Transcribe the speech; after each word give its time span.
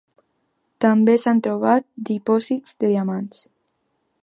També 0.85 1.15
s'han 1.23 1.41
trobat 1.49 1.85
dipòsits 2.11 2.79
de 2.83 2.91
diamants. 2.95 3.45